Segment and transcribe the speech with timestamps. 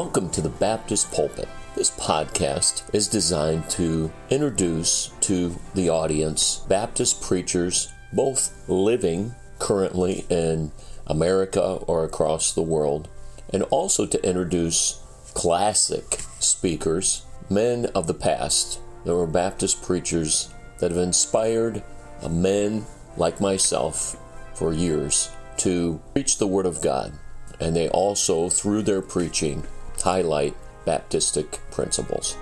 [0.00, 1.48] Welcome to the Baptist Pulpit.
[1.74, 10.70] This podcast is designed to introduce to the audience Baptist preachers, both living currently in
[11.08, 13.08] America or across the world,
[13.52, 15.02] and also to introduce
[15.34, 21.82] classic speakers, men of the past that were Baptist preachers that have inspired
[22.30, 22.86] men
[23.16, 24.16] like myself
[24.54, 27.14] for years to preach the Word of God.
[27.58, 29.66] And they also, through their preaching,
[30.02, 30.54] highlight
[30.86, 32.36] Baptistic principles.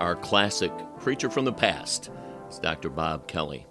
[0.00, 2.10] Our classic preacher from the past
[2.58, 2.90] Dr.
[2.90, 3.66] Bob Kelly.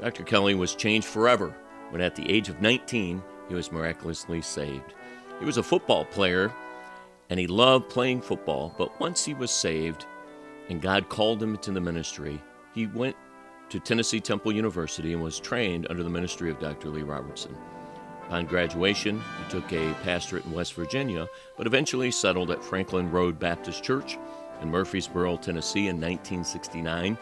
[0.00, 0.24] Dr.
[0.24, 1.54] Kelly was changed forever
[1.90, 4.94] when, at the age of 19, he was miraculously saved.
[5.38, 6.52] He was a football player
[7.30, 10.06] and he loved playing football, but once he was saved
[10.68, 12.40] and God called him into the ministry,
[12.74, 13.16] he went
[13.68, 16.88] to Tennessee Temple University and was trained under the ministry of Dr.
[16.88, 17.56] Lee Roberson.
[18.26, 23.38] Upon graduation, he took a pastorate in West Virginia, but eventually settled at Franklin Road
[23.38, 24.18] Baptist Church
[24.60, 27.18] in Murfreesboro, Tennessee in 1969.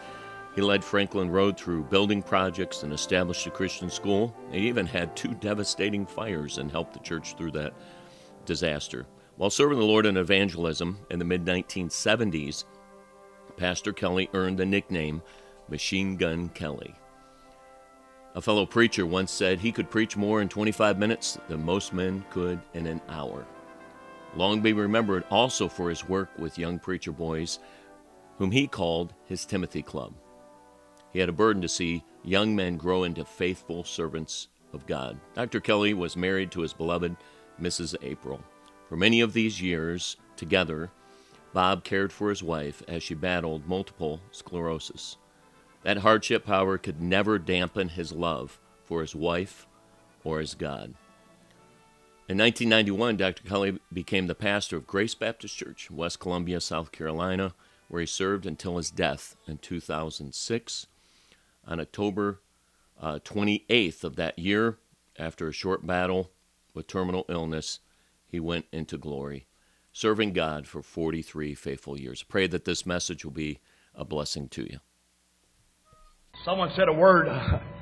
[0.55, 4.35] He led Franklin Road through building projects and established a Christian school.
[4.51, 7.73] He even had two devastating fires and helped the church through that
[8.47, 9.07] disaster.
[9.37, 12.65] While serving the Lord in evangelism in the mid 1970s,
[13.57, 15.23] Pastor Kelly earned the nickname
[15.69, 16.95] Machine Gun Kelly.
[18.35, 22.25] A fellow preacher once said he could preach more in 25 minutes than most men
[22.31, 23.47] could in an hour.
[24.37, 27.59] Long be remembered also for his work with young preacher boys,
[28.39, 30.15] whom he called his Timothy Club.
[31.13, 35.19] He had a burden to see young men grow into faithful servants of God.
[35.35, 35.61] Dr.
[35.61, 37.17] Kelly was married to his beloved
[37.61, 37.97] Mrs.
[38.03, 38.43] April.
[38.89, 40.91] For many of these years together,
[41.53, 45.17] Bob cared for his wife as she battled multiple sclerosis.
[45.83, 49.67] That hardship, however, could never dampen his love for his wife
[50.23, 50.95] or his God.
[52.29, 53.43] In 1991, Dr.
[53.43, 57.55] Kelly became the pastor of Grace Baptist Church, West Columbia, South Carolina,
[57.89, 60.87] where he served until his death in 2006.
[61.71, 62.41] On October
[63.01, 64.79] uh, 28th of that year,
[65.17, 66.33] after a short battle
[66.75, 67.79] with terminal illness,
[68.27, 69.47] he went into glory,
[69.93, 72.25] serving God for 43 faithful years.
[72.25, 73.61] Pray that this message will be
[73.95, 74.81] a blessing to you.
[76.45, 77.29] Someone said a word,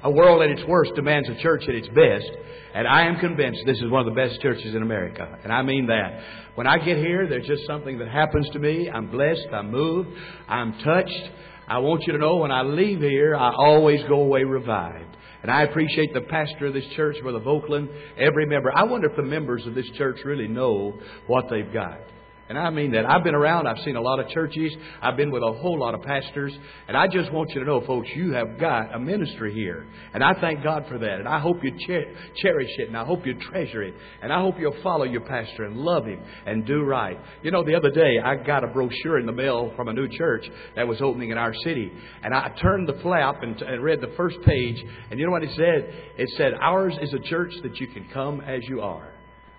[0.05, 2.31] a world at its worst demands a church at its best.
[2.75, 5.39] And I am convinced this is one of the best churches in America.
[5.45, 6.21] And I mean that.
[6.57, 8.91] When I get here, there's just something that happens to me.
[8.91, 9.47] I'm blessed.
[9.53, 10.11] I'm moved.
[10.47, 11.31] I'm touched.
[11.69, 15.17] I want you to know when I leave here, I always go away revived.
[15.43, 18.73] And I appreciate the pastor of this church, Brother Vokeland, every member.
[18.75, 22.01] I wonder if the members of this church really know what they've got.
[22.49, 23.05] And I mean that.
[23.05, 23.67] I've been around.
[23.67, 24.75] I've seen a lot of churches.
[25.03, 26.57] I've been with a whole lot of pastors.
[26.87, 29.87] And I just want you to know, folks, you have got a ministry here.
[30.15, 31.19] And I thank God for that.
[31.19, 32.89] And I hope you cherish it.
[32.89, 33.95] And I hope you treasure it.
[34.23, 37.19] And I hope you'll follow your pastor and love him and do right.
[37.43, 40.09] You know, the other day, I got a brochure in the mail from a new
[40.09, 41.93] church that was opening in our city.
[42.23, 44.83] And I turned the flap and, and read the first page.
[45.11, 45.95] And you know what it said?
[46.17, 49.13] It said, Ours is a church that you can come as you are.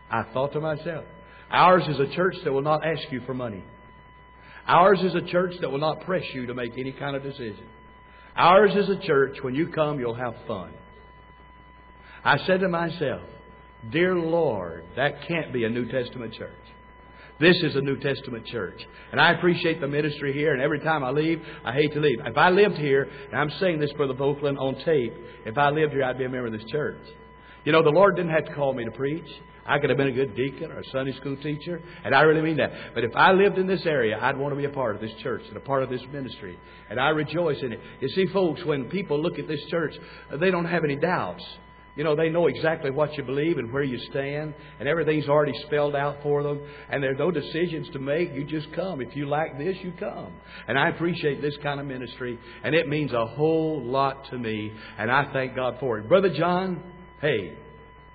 [0.10, 1.06] I thought to myself,
[1.52, 3.64] Ours is a church that will not ask you for money.
[4.68, 7.66] Ours is a church that will not press you to make any kind of decision.
[8.36, 10.72] Ours is a church, when you come, you'll have fun.
[12.24, 13.22] I said to myself,
[13.92, 16.52] Dear Lord, that can't be a New Testament church.
[17.40, 18.80] This is a New Testament church.
[19.12, 22.20] And I appreciate the ministry here, and every time I leave, I hate to leave.
[22.26, 25.14] If I lived here, and I'm saying this, Brother Vokeland, on tape,
[25.46, 27.00] if I lived here, I'd be a member of this church.
[27.66, 29.28] You know, the Lord didn't have to call me to preach.
[29.66, 32.42] I could have been a good deacon or a Sunday school teacher, and I really
[32.42, 32.72] mean that.
[32.96, 35.12] But if I lived in this area, I'd want to be a part of this
[35.22, 36.58] church and a part of this ministry,
[36.90, 37.80] and I rejoice in it.
[38.02, 39.94] You see, folks, when people look at this church,
[40.40, 41.44] they don't have any doubts.
[41.96, 45.54] You know, they know exactly what you believe and where you stand, and everything's already
[45.68, 48.34] spelled out for them, and there are no decisions to make.
[48.34, 49.02] You just come.
[49.02, 50.32] If you like this, you come.
[50.68, 54.72] And I appreciate this kind of ministry, and it means a whole lot to me,
[54.98, 56.08] and I thank God for it.
[56.08, 56.82] Brother John,
[57.22, 57.58] hey,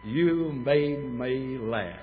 [0.05, 1.99] you made me laugh.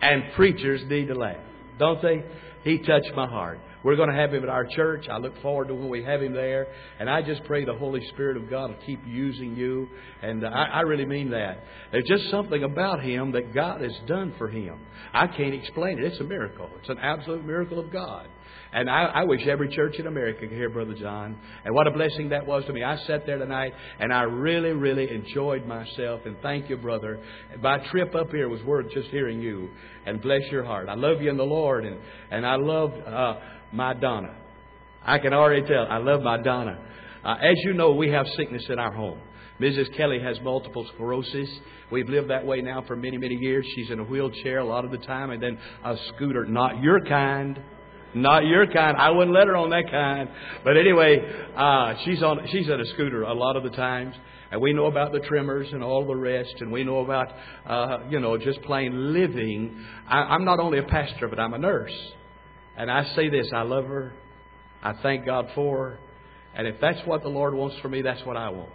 [0.00, 1.36] And preachers need to laugh,
[1.78, 2.24] don't they?
[2.64, 3.60] He touched my heart.
[3.84, 5.06] We're going to have him at our church.
[5.10, 6.66] I look forward to when we have him there.
[6.98, 9.88] And I just pray the Holy Spirit of God will keep using you.
[10.20, 11.62] And uh, I, I really mean that.
[11.92, 14.80] There's just something about him that God has done for him.
[15.14, 16.04] I can't explain it.
[16.04, 16.68] It's a miracle.
[16.80, 18.26] It's an absolute miracle of God.
[18.72, 21.38] And I, I wish every church in America could hear Brother John.
[21.64, 22.82] And what a blessing that was to me.
[22.82, 26.20] I sat there tonight and I really, really enjoyed myself.
[26.26, 27.18] And thank you, brother.
[27.60, 29.70] My trip up here was worth just hearing you.
[30.04, 30.88] And bless your heart.
[30.88, 31.86] I love you in the Lord.
[31.86, 31.98] And,
[32.30, 33.34] and I love uh,
[33.72, 34.34] my Donna.
[35.02, 35.86] I can already tell.
[35.88, 36.78] I love my Donna.
[37.24, 39.18] Uh, as you know, we have sickness in our home.
[39.60, 39.96] Mrs.
[39.96, 41.48] Kelly has multiple sclerosis.
[41.90, 43.66] We've lived that way now for many, many years.
[43.74, 47.00] She's in a wheelchair a lot of the time, and then a scooter, not your
[47.04, 47.58] kind.
[48.14, 48.96] Not your kind.
[48.96, 50.28] I wouldn't let her on that kind.
[50.64, 51.18] But anyway,
[51.56, 52.46] uh, she's on.
[52.50, 54.14] She's at a scooter a lot of the times,
[54.50, 57.28] and we know about the tremors and all the rest, and we know about
[57.66, 59.84] uh, you know just plain living.
[60.08, 61.92] I, I'm not only a pastor, but I'm a nurse,
[62.76, 64.14] and I say this: I love her.
[64.82, 65.98] I thank God for her,
[66.54, 68.70] and if that's what the Lord wants for me, that's what I want.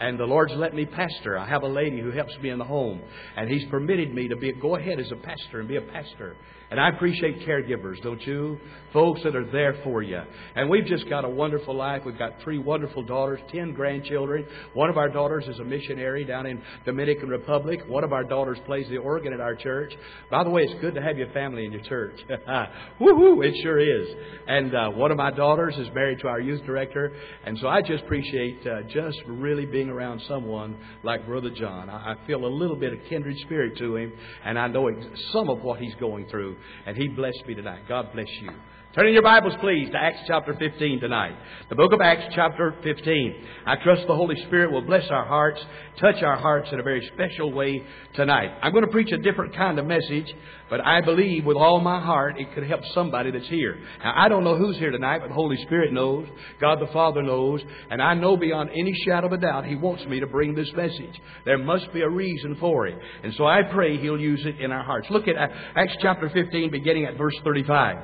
[0.00, 1.38] And the Lord's let me pastor.
[1.38, 3.00] I have a lady who helps me in the home,
[3.36, 6.36] and He's permitted me to be go ahead as a pastor and be a pastor.
[6.74, 8.58] And I appreciate caregivers, don't you?
[8.92, 10.20] Folks that are there for you.
[10.56, 12.02] And we've just got a wonderful life.
[12.04, 14.44] We've got three wonderful daughters, ten grandchildren.
[14.72, 17.82] One of our daughters is a missionary down in Dominican Republic.
[17.86, 19.92] One of our daughters plays the organ at our church.
[20.32, 22.18] By the way, it's good to have your family in your church.
[23.00, 23.46] Woohoo!
[23.46, 24.08] It sure is.
[24.48, 27.12] And uh, one of my daughters is married to our youth director.
[27.46, 31.88] And so I just appreciate uh, just really being around someone like Brother John.
[31.88, 34.12] I, I feel a little bit of kindred spirit to him,
[34.44, 34.90] and I know
[35.32, 36.56] some of what he's going through.
[36.86, 37.82] And he blessed me tonight.
[37.88, 38.50] God bless you.
[38.94, 41.34] Turn in your Bibles, please, to Acts chapter 15 tonight.
[41.68, 43.44] The book of Acts chapter 15.
[43.66, 45.60] I trust the Holy Spirit will bless our hearts,
[46.00, 47.82] touch our hearts in a very special way
[48.14, 48.52] tonight.
[48.62, 50.32] I'm going to preach a different kind of message,
[50.70, 53.80] but I believe with all my heart it could help somebody that's here.
[53.98, 56.28] Now, I don't know who's here tonight, but the Holy Spirit knows,
[56.60, 60.04] God the Father knows, and I know beyond any shadow of a doubt He wants
[60.04, 61.20] me to bring this message.
[61.44, 62.96] There must be a reason for it.
[63.24, 65.08] And so I pray He'll use it in our hearts.
[65.10, 67.96] Look at Acts chapter 15, beginning at verse 35.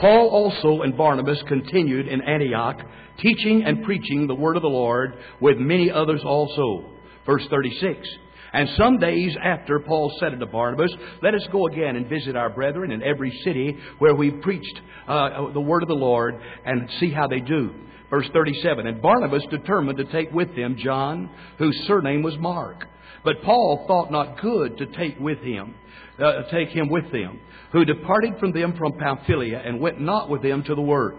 [0.00, 2.80] Paul also and Barnabas continued in Antioch,
[3.18, 6.86] teaching and preaching the word of the Lord with many others also.
[7.26, 8.08] Verse 36.
[8.52, 10.90] And some days after, Paul said unto Barnabas,
[11.22, 15.52] Let us go again and visit our brethren in every city where we preached uh,
[15.52, 17.70] the word of the Lord and see how they do.
[18.08, 18.86] Verse 37.
[18.86, 22.86] And Barnabas determined to take with them John, whose surname was Mark.
[23.24, 25.74] But Paul thought not good to take with him,
[26.18, 27.40] uh, take him with them,
[27.72, 31.16] who departed from them from Pamphylia and went not with them to the work.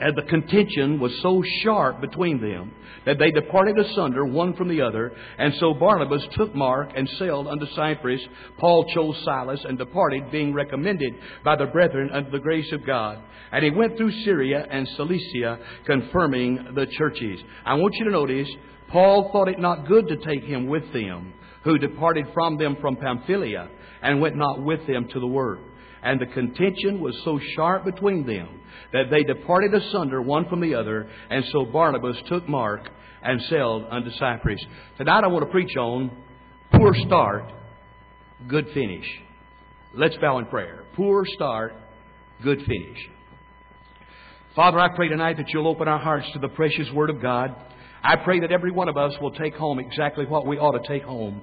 [0.00, 2.72] And the contention was so sharp between them
[3.04, 5.12] that they departed asunder one from the other.
[5.38, 8.20] And so Barnabas took Mark and sailed unto Cyprus.
[8.58, 11.14] Paul chose Silas and departed, being recommended
[11.44, 13.18] by the brethren unto the grace of God.
[13.50, 17.40] And he went through Syria and Cilicia, confirming the churches.
[17.64, 18.48] I want you to notice,
[18.88, 22.96] Paul thought it not good to take him with them, who departed from them from
[22.96, 23.68] Pamphylia,
[24.02, 25.60] and went not with them to the work.
[26.02, 28.60] And the contention was so sharp between them
[28.92, 31.08] that they departed asunder one from the other.
[31.30, 32.88] And so Barnabas took Mark
[33.22, 34.64] and sailed unto Cyprus.
[34.96, 36.10] Tonight I want to preach on
[36.72, 37.50] poor start,
[38.46, 39.06] good finish.
[39.94, 40.84] Let's bow in prayer.
[40.94, 41.74] Poor start,
[42.42, 42.98] good finish.
[44.54, 47.54] Father, I pray tonight that you'll open our hearts to the precious Word of God.
[48.02, 50.88] I pray that every one of us will take home exactly what we ought to
[50.88, 51.42] take home.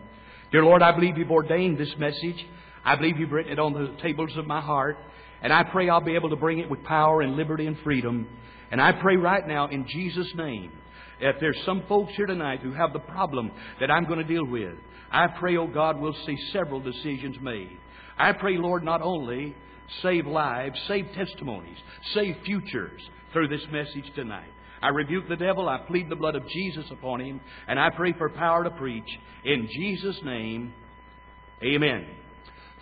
[0.51, 2.45] Dear Lord, I believe you've ordained this message.
[2.83, 4.97] I believe you've written it on the tables of my heart.
[5.41, 8.27] And I pray I'll be able to bring it with power and liberty and freedom.
[8.71, 10.71] And I pray right now in Jesus' name,
[11.19, 14.45] if there's some folks here tonight who have the problem that I'm going to deal
[14.45, 14.75] with,
[15.11, 17.77] I pray, oh God, we'll see several decisions made.
[18.17, 19.55] I pray, Lord, not only
[20.01, 21.77] save lives, save testimonies,
[22.13, 23.01] save futures
[23.33, 24.49] through this message tonight.
[24.81, 25.67] I rebuke the devil.
[25.67, 27.41] I plead the blood of Jesus upon him.
[27.67, 29.07] And I pray for power to preach.
[29.43, 30.73] In Jesus' name,
[31.63, 32.05] amen.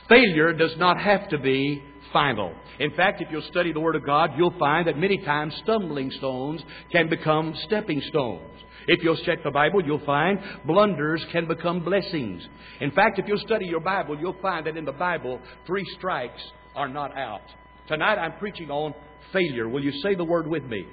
[0.09, 1.81] Failure does not have to be
[2.12, 2.53] final.
[2.79, 6.12] In fact, if you'll study the Word of God, you'll find that many times stumbling
[6.12, 8.50] stones can become stepping stones.
[8.88, 12.45] If you'll check the Bible, you'll find blunders can become blessings.
[12.81, 16.41] In fact, if you'll study your Bible, you'll find that in the Bible, three strikes
[16.75, 17.41] are not out.
[17.88, 18.93] Tonight I'm preaching on
[19.31, 19.69] failure.
[19.69, 20.85] Will you say the word with me?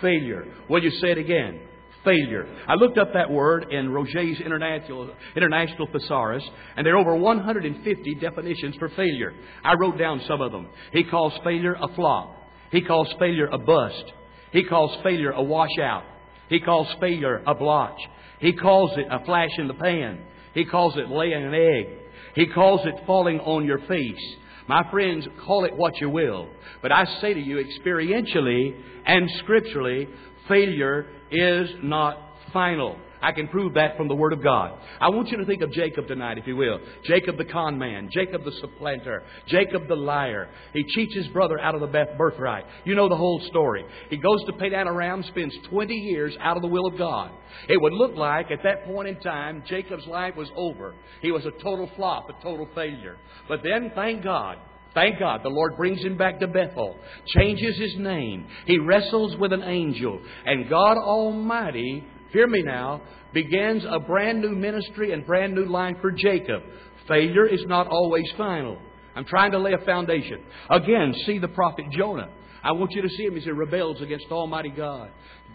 [0.00, 0.44] Failure.
[0.68, 1.60] Will you say it again?
[2.06, 2.46] failure.
[2.66, 6.44] I looked up that word in Roget's International, International Thesaurus,
[6.76, 9.34] and there are over 150 definitions for failure.
[9.62, 10.68] I wrote down some of them.
[10.92, 12.36] He calls failure a flop.
[12.70, 14.04] He calls failure a bust.
[14.52, 16.04] He calls failure a washout.
[16.48, 17.98] He calls failure a blotch.
[18.38, 20.24] He calls it a flash in the pan.
[20.54, 21.98] He calls it laying an egg.
[22.34, 24.36] He calls it falling on your face.
[24.68, 26.48] My friends, call it what you will.
[26.82, 28.74] But I say to you, experientially
[29.06, 30.08] and scripturally,
[30.48, 32.18] failure is not
[32.52, 32.98] final.
[33.22, 34.78] I can prove that from the Word of God.
[35.00, 36.80] I want you to think of Jacob tonight, if you will.
[37.04, 40.48] Jacob the con man, Jacob the supplanter, Jacob the liar.
[40.72, 42.64] He cheats his brother out of the birthright.
[42.84, 43.84] You know the whole story.
[44.10, 47.30] He goes to Padan Aram, spends 20 years out of the will of God.
[47.68, 50.94] It would look like at that point in time, Jacob's life was over.
[51.22, 53.16] He was a total flop, a total failure.
[53.48, 54.58] But then, thank God,
[54.96, 56.96] Thank God, the Lord brings him back to Bethel,
[57.26, 58.46] changes his name.
[58.64, 62.02] He wrestles with an angel, and God Almighty
[62.36, 63.00] hear me now,
[63.32, 66.62] begins a brand new ministry and brand new life for Jacob.
[67.08, 68.78] Failure is not always final.
[69.14, 70.44] I'm trying to lay a foundation.
[70.68, 72.28] Again, see the prophet Jonah.
[72.62, 75.10] I want you to see him as he rebels against Almighty God.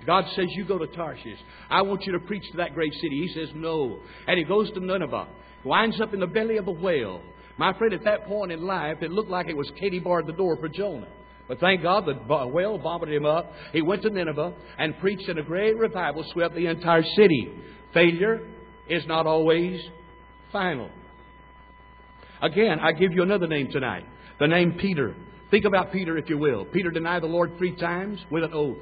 [0.08, 1.38] God says, You go to Tarshish.
[1.70, 3.28] I want you to preach to that great city.
[3.28, 4.00] He says, No.
[4.28, 5.28] And he goes to Nineveh,
[5.64, 7.22] winds up in the belly of a whale.
[7.58, 10.34] My friend, at that point in life, it looked like it was Katie barred the
[10.34, 11.10] door for Jonah.
[11.52, 13.52] But thank God the whale vomited him up.
[13.74, 17.52] He went to Nineveh and preached, and a great revival swept the entire city.
[17.94, 18.48] Failure
[18.88, 19.82] is not always
[20.54, 20.90] final.
[22.42, 24.06] Again, I give you another name tonight
[24.40, 25.14] the name Peter.
[25.52, 26.64] Think about Peter, if you will.
[26.64, 28.78] Peter denied the Lord three times with an oath.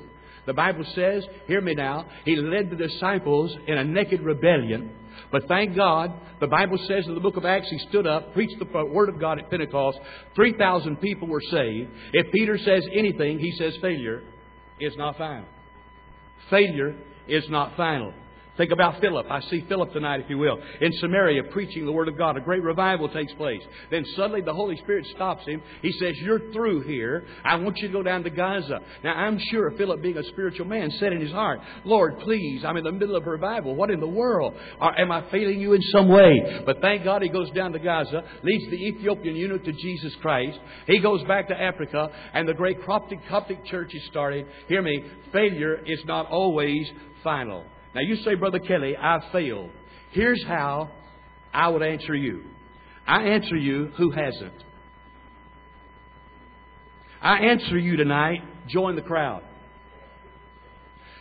[0.45, 4.91] The Bible says, hear me now, he led the disciples in a naked rebellion.
[5.31, 8.57] But thank God, the Bible says in the book of Acts, he stood up, preached
[8.59, 9.99] the word of God at Pentecost.
[10.35, 11.91] 3,000 people were saved.
[12.13, 14.23] If Peter says anything, he says failure
[14.79, 15.45] is not final.
[16.49, 16.95] Failure
[17.27, 18.13] is not final.
[18.59, 19.25] Think about Philip.
[19.31, 22.35] I see Philip tonight, if you will, in Samaria preaching the Word of God.
[22.35, 23.61] A great revival takes place.
[23.89, 25.61] Then suddenly the Holy Spirit stops him.
[25.81, 27.25] He says, You're through here.
[27.45, 28.81] I want you to go down to Gaza.
[29.01, 32.75] Now, I'm sure Philip, being a spiritual man, said in his heart, Lord, please, I'm
[32.75, 33.75] in the middle of a revival.
[33.75, 34.55] What in the world?
[34.81, 36.61] am I failing you in some way?
[36.65, 40.59] But thank God he goes down to Gaza, leads the Ethiopian eunuch to Jesus Christ.
[40.85, 44.47] He goes back to Africa, and the great Coptic, Coptic church is started.
[44.67, 45.01] Hear me,
[45.31, 46.91] failure is not always
[47.23, 47.63] final.
[47.95, 49.71] Now you say, Brother Kelly, I've failed.
[50.11, 50.91] Here's how
[51.53, 52.43] I would answer you.
[53.07, 54.53] I answer you who hasn't.
[57.21, 59.43] I answer you tonight, join the crowd.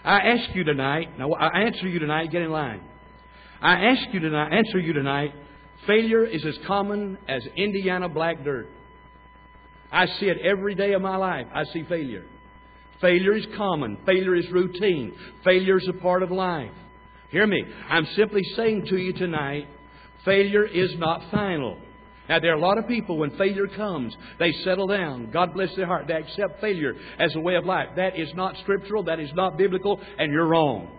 [0.05, 2.83] I ask you tonight, now I answer you tonight, get in line.
[3.61, 5.35] I ask you tonight, answer you tonight,
[5.87, 8.69] failure is as common as Indiana black dirt.
[9.91, 11.47] I see it every day of my life.
[11.53, 12.27] I see failure.
[13.01, 13.99] Failure is common.
[14.05, 15.13] Failure is routine.
[15.45, 16.73] Failure is a part of life.
[17.31, 17.63] Hear me.
[17.89, 19.69] I'm simply saying to you tonight,
[20.25, 21.79] failure is not final.
[22.29, 25.31] Now, there are a lot of people, when failure comes, they settle down.
[25.31, 26.07] God bless their heart.
[26.09, 27.89] They accept failure as a way of life.
[27.97, 29.05] That is not scriptural.
[29.05, 30.01] That is not biblical.
[30.19, 30.91] And you're wrong.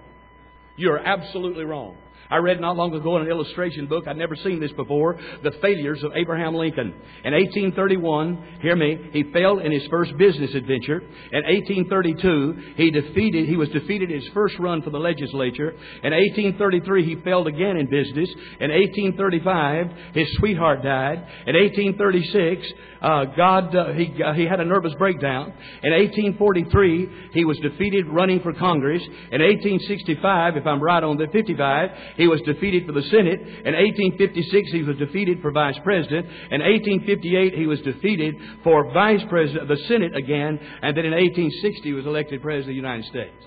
[0.75, 1.98] You're absolutely wrong.
[2.32, 5.52] I read not long ago in an illustration book, I'd never seen this before, the
[5.62, 6.94] failures of Abraham Lincoln.
[7.24, 11.00] In 1831, hear me, he failed in his first business adventure.
[11.00, 15.72] In 1832, he defeated, he was defeated in his first run for the legislature.
[16.04, 18.30] In 1833, he failed again in business.
[18.60, 21.26] In 1835, his sweetheart died.
[21.48, 22.68] In 1836,
[23.02, 25.54] uh, God, uh, he, uh, he had a nervous breakdown.
[25.84, 29.02] In 1843, he was defeated running for Congress.
[29.32, 33.40] In 1865, if I'm right on the 55, he was defeated for the Senate.
[33.40, 36.26] In 1856, he was defeated for vice president.
[36.52, 40.60] In 1858, he was defeated for vice president, of the Senate again.
[40.82, 43.46] And then in 1860, he was elected president of the United States.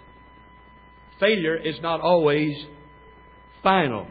[1.21, 2.57] Failure is not always
[3.63, 4.07] final.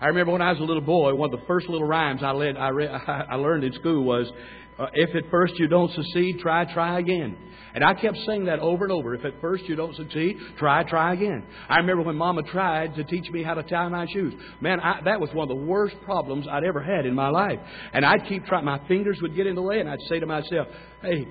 [0.00, 2.30] I remember when I was a little boy, one of the first little rhymes I,
[2.30, 4.30] led, I, read, I learned in school was,
[4.78, 7.36] Uh, if at first you don't succeed, try, try again.
[7.74, 9.14] And I kept saying that over and over.
[9.14, 11.44] If at first you don't succeed, try, try again.
[11.68, 14.34] I remember when Mama tried to teach me how to tie my shoes.
[14.60, 17.58] Man, I, that was one of the worst problems I'd ever had in my life.
[17.92, 18.64] And I'd keep trying.
[18.64, 20.68] My fingers would get in the way, and I'd say to myself,
[21.02, 21.28] hey,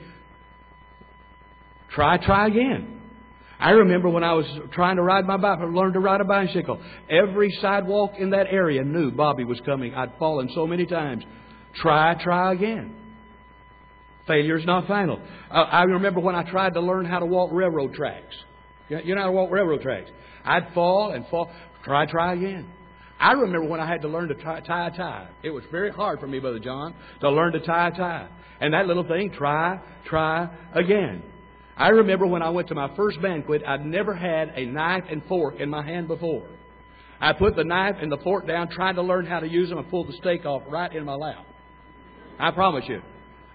[1.92, 3.02] try, try again.
[3.60, 6.80] I remember when I was trying to ride my bike, learn to ride a bicycle.
[7.10, 9.96] Every sidewalk in that area knew Bobby was coming.
[9.96, 11.24] I'd fallen so many times.
[11.76, 13.07] Try, try again.
[14.28, 15.22] Failure is not final.
[15.50, 18.36] Uh, I remember when I tried to learn how to walk railroad tracks.
[18.90, 20.10] You know how to walk railroad tracks.
[20.44, 21.52] I'd fall and fall.
[21.84, 22.70] Try, try again.
[23.20, 25.28] I remember when I had to learn to tie, tie a tie.
[25.44, 28.28] It was very hard for me, Brother John, to learn to tie a tie.
[28.60, 31.24] And that little thing, try, try again.
[31.76, 35.24] I remember when I went to my first banquet, I'd never had a knife and
[35.28, 36.48] fork in my hand before.
[37.20, 39.78] I put the knife and the fork down, tried to learn how to use them,
[39.80, 41.46] and pulled the steak off right in my lap.
[42.40, 43.02] I promise you.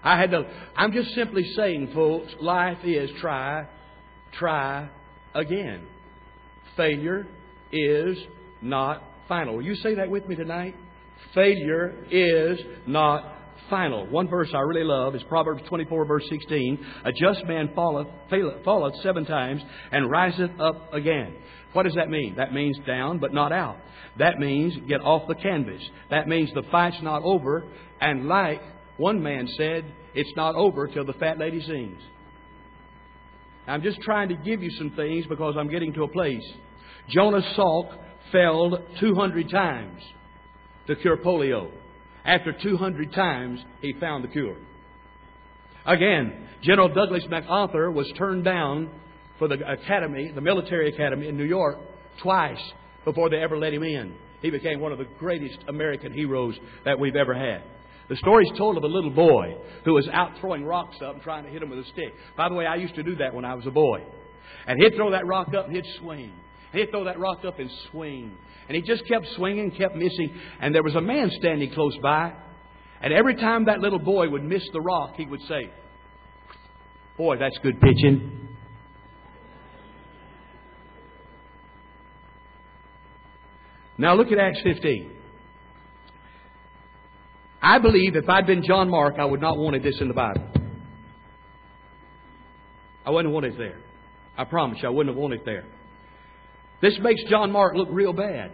[0.03, 0.43] I had to,
[0.75, 3.67] I'm just simply saying, folks, life is try,
[4.37, 4.89] try
[5.33, 5.87] again.
[6.75, 7.27] Failure
[7.71, 8.17] is
[8.61, 9.55] not final.
[9.55, 10.75] Will you say that with me tonight?
[11.33, 13.33] Failure is not
[13.69, 14.05] final.
[14.07, 16.85] One verse I really love is Proverbs 24, verse 16.
[17.05, 18.07] A just man falleth,
[18.63, 21.35] falleth seven times and riseth up again.
[21.71, 22.35] What does that mean?
[22.35, 23.77] That means down but not out.
[24.19, 25.81] That means get off the canvas.
[26.09, 27.63] That means the fight's not over.
[27.99, 28.61] And like
[28.97, 32.01] one man said, it's not over till the fat lady sings.
[33.67, 36.43] I'm just trying to give you some things because I'm getting to a place.
[37.09, 37.97] Jonas Salk
[38.31, 40.01] failed 200 times
[40.87, 41.71] to cure polio.
[42.25, 44.57] After 200 times, he found the cure.
[45.85, 48.89] Again, General Douglas MacArthur was turned down
[49.39, 51.77] for the academy, the military academy in New York,
[52.21, 52.61] twice
[53.03, 54.15] before they ever let him in.
[54.41, 57.63] He became one of the greatest American heroes that we've ever had.
[58.09, 59.55] The story's told of a little boy
[59.85, 62.13] who was out throwing rocks up and trying to hit them with a stick.
[62.35, 64.03] By the way, I used to do that when I was a boy.
[64.67, 66.31] And he'd throw that rock up and he'd swing.
[66.71, 68.35] And he'd throw that rock up and swing.
[68.67, 70.35] And he just kept swinging, kept missing.
[70.59, 72.33] And there was a man standing close by.
[73.01, 75.69] And every time that little boy would miss the rock, he would say,
[77.17, 78.43] Boy, that's good pitching.
[83.97, 85.11] Now look at Acts 15.
[87.63, 90.45] I believe if I'd been John Mark, I would not wanted this in the Bible.
[93.05, 93.79] I wouldn't want it there.
[94.37, 95.63] I promise you, I wouldn't have wanted it there.
[96.81, 98.51] This makes John Mark look real bad.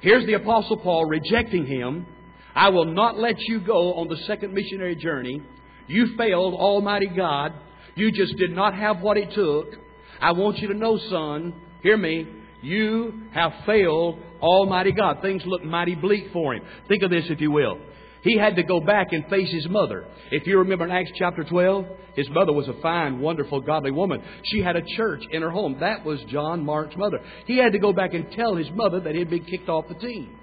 [0.00, 2.06] Here's the Apostle Paul rejecting him.
[2.54, 5.42] I will not let you go on the second missionary journey.
[5.88, 7.52] You failed Almighty God.
[7.96, 9.74] You just did not have what it took.
[10.20, 12.28] I want you to know, son, hear me,
[12.62, 15.22] you have failed Almighty God.
[15.22, 16.62] Things look mighty bleak for him.
[16.88, 17.78] Think of this, if you will.
[18.22, 20.04] He had to go back and face his mother.
[20.30, 21.86] If you remember in Acts chapter 12,
[22.16, 24.22] his mother was a fine, wonderful, godly woman.
[24.44, 25.76] She had a church in her home.
[25.80, 27.20] That was John Mark's mother.
[27.46, 29.86] He had to go back and tell his mother that he had been kicked off
[29.88, 30.36] the team.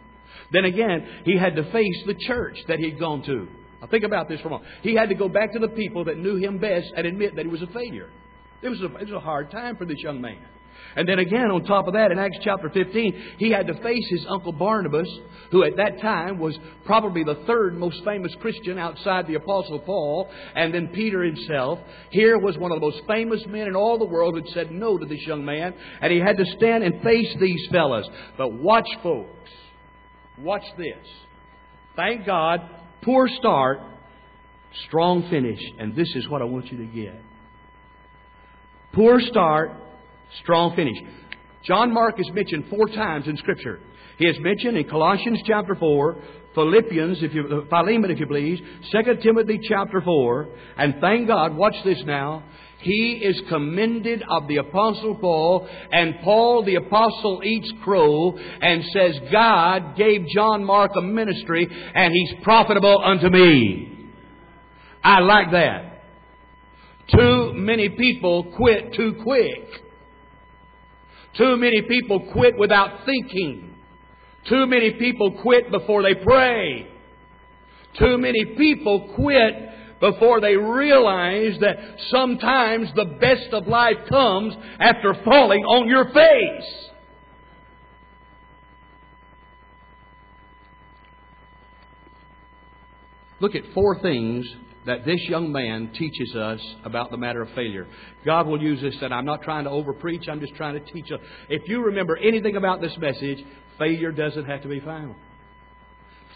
[0.51, 3.47] Then again, he had to face the church that he'd gone to.
[3.81, 4.69] Now think about this for a moment.
[4.81, 7.45] He had to go back to the people that knew him best and admit that
[7.45, 8.09] he was a failure.
[8.61, 10.37] It was a, it was a hard time for this young man.
[10.95, 14.05] And then again, on top of that, in Acts chapter 15, he had to face
[14.09, 15.09] his uncle Barnabas,
[15.51, 20.29] who at that time was probably the third most famous Christian outside the Apostle Paul,
[20.55, 21.79] and then Peter himself.
[22.11, 24.97] Here was one of the most famous men in all the world who said no
[24.97, 28.07] to this young man, and he had to stand and face these fellows.
[28.37, 29.49] But watch, folks.
[30.39, 31.07] Watch this.
[31.95, 32.61] Thank God,
[33.03, 33.79] poor start,
[34.87, 37.15] strong finish, and this is what I want you to get.
[38.93, 39.71] Poor start,
[40.41, 40.97] Strong finish.
[41.63, 43.79] John Mark is mentioned four times in Scripture.
[44.17, 46.17] He is mentioned in Colossians chapter 4,
[46.53, 48.59] Philippians, if you, Philemon, if you please,
[48.91, 52.43] 2 Timothy chapter 4, and thank God, watch this now,
[52.79, 59.15] he is commended of the Apostle Paul, and Paul the Apostle eats crow and says,
[59.31, 64.11] God gave John Mark a ministry, and he's profitable unto me.
[65.03, 66.03] I like that.
[67.09, 69.67] Too many people quit too quick.
[71.37, 73.75] Too many people quit without thinking.
[74.47, 76.87] Too many people quit before they pray.
[77.99, 79.53] Too many people quit
[79.99, 81.77] before they realize that
[82.09, 86.85] sometimes the best of life comes after falling on your face.
[93.39, 94.45] Look at four things
[94.85, 97.87] that this young man teaches us about the matter of failure.
[98.25, 101.11] God will use this, and I'm not trying to overpreach, I'm just trying to teach
[101.11, 101.19] us.
[101.49, 103.43] If you remember anything about this message,
[103.79, 105.15] failure doesn't have to be final.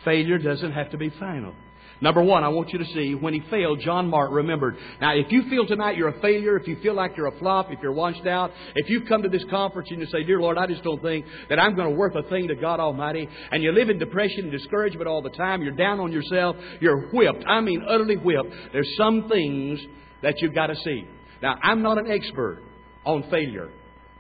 [0.03, 1.53] Failure doesn't have to be final.
[2.01, 4.77] Number one, I want you to see when he failed, John Mark remembered.
[5.01, 7.67] Now, if you feel tonight you're a failure, if you feel like you're a flop,
[7.71, 10.57] if you're washed out, if you come to this conference and you say, Dear Lord,
[10.57, 13.61] I just don't think that I'm going to worth a thing to God Almighty, and
[13.61, 17.43] you live in depression and discouragement all the time, you're down on yourself, you're whipped.
[17.45, 18.53] I mean, utterly whipped.
[18.71, 19.79] There's some things
[20.21, 21.05] that you've got to see.
[21.41, 22.61] Now, I'm not an expert
[23.05, 23.69] on failure,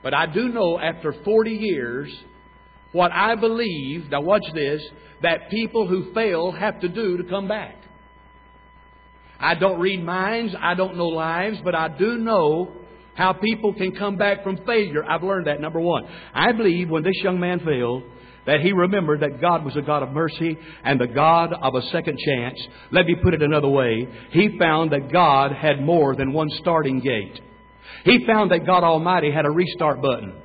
[0.03, 2.13] but I do know after 40 years
[2.91, 4.81] what I believe, now watch this,
[5.21, 7.75] that people who fail have to do to come back.
[9.39, 12.73] I don't read minds, I don't know lives, but I do know
[13.15, 15.03] how people can come back from failure.
[15.03, 16.05] I've learned that, number one.
[16.33, 18.03] I believe when this young man failed,
[18.45, 21.81] that he remembered that God was a God of mercy and the God of a
[21.91, 22.57] second chance.
[22.91, 24.07] Let me put it another way.
[24.31, 27.39] He found that God had more than one starting gate.
[28.05, 30.41] He found that God Almighty had a restart button.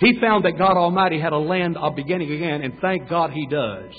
[0.00, 3.46] He found that God Almighty had a land of beginning again, and thank God He
[3.46, 3.92] does.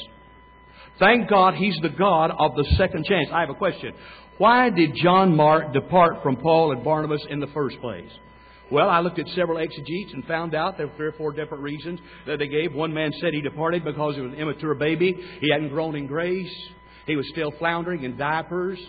[0.99, 3.27] Thank God He's the God of the second chance.
[3.31, 3.93] I have a question.
[4.37, 8.09] Why did John Mark depart from Paul and Barnabas in the first place?
[8.71, 11.61] Well, I looked at several exegetes and found out there were three or four different
[11.61, 12.73] reasons that they gave.
[12.73, 15.13] One man said he departed because he was an immature baby.
[15.41, 16.55] He hadn't grown in grace.
[17.05, 18.79] He was still floundering in diapers.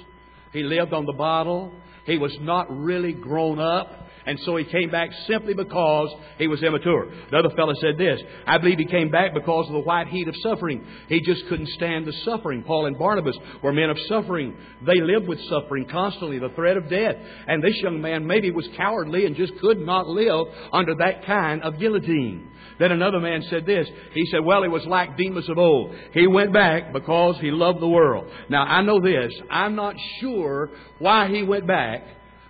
[0.52, 1.72] He lived on the bottle.
[2.06, 4.06] He was not really grown up.
[4.26, 7.10] And so he came back simply because he was immature.
[7.30, 10.34] Another fellow said this I believe he came back because of the white heat of
[10.42, 10.86] suffering.
[11.08, 12.62] He just couldn't stand the suffering.
[12.62, 14.56] Paul and Barnabas were men of suffering.
[14.86, 17.16] They lived with suffering constantly, the threat of death.
[17.46, 21.62] And this young man maybe was cowardly and just could not live under that kind
[21.62, 22.48] of guillotine.
[22.78, 23.86] Then another man said this.
[24.12, 25.94] He said, Well, he was like Demas of old.
[26.14, 28.30] He went back because he loved the world.
[28.48, 29.32] Now, I know this.
[29.50, 32.02] I'm not sure why he went back.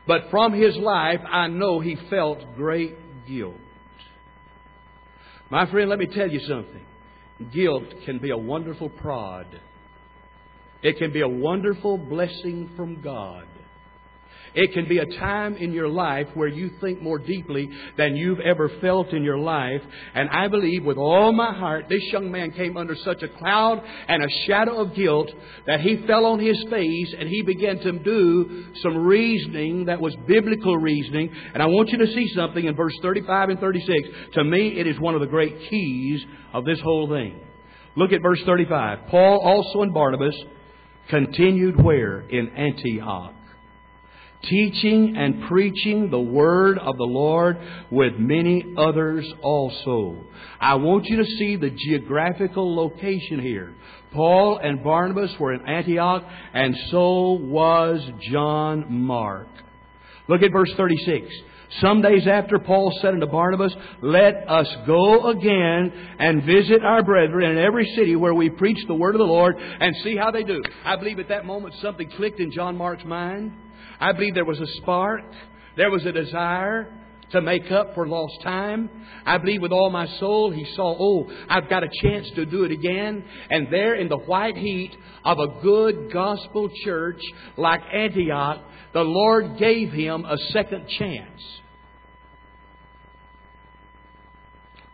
[0.06, 3.54] But from his life, I know he felt great guilt.
[5.50, 6.84] My friend, let me tell you something.
[7.52, 9.46] Guilt can be a wonderful prod.
[10.82, 13.46] It can be a wonderful blessing from God.
[14.54, 18.40] It can be a time in your life where you think more deeply than you've
[18.40, 19.80] ever felt in your life.
[20.14, 23.82] And I believe with all my heart, this young man came under such a cloud
[24.08, 25.30] and a shadow of guilt
[25.66, 30.14] that he fell on his face and he began to do some reasoning that was
[30.26, 31.30] biblical reasoning.
[31.54, 34.08] And I want you to see something in verse 35 and 36.
[34.34, 37.40] To me, it is one of the great keys of this whole thing.
[37.96, 39.08] Look at verse 35.
[39.08, 40.34] Paul also and Barnabas
[41.08, 42.20] continued where?
[42.20, 43.34] In Antioch
[44.44, 47.58] teaching and preaching the word of the Lord
[47.90, 50.24] with many others also.
[50.60, 53.74] I want you to see the geographical location here.
[54.12, 58.00] Paul and Barnabas were in Antioch, and so was
[58.30, 59.48] John Mark.
[60.28, 61.32] Look at verse 36.
[61.80, 67.50] Some days after, Paul said unto Barnabas, Let us go again and visit our brethren
[67.50, 70.42] in every city where we preach the word of the Lord and see how they
[70.42, 70.62] do.
[70.84, 73.52] I believe at that moment something clicked in John Mark's mind.
[74.02, 75.22] I believe there was a spark.
[75.76, 76.92] There was a desire
[77.30, 78.90] to make up for lost time.
[79.24, 82.64] I believe with all my soul he saw, oh, I've got a chance to do
[82.64, 83.24] it again.
[83.48, 84.90] And there in the white heat
[85.24, 87.22] of a good gospel church
[87.56, 91.40] like Antioch, the Lord gave him a second chance.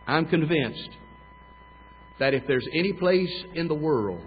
[0.05, 0.89] I'm convinced
[2.19, 4.21] that if there's any place in the world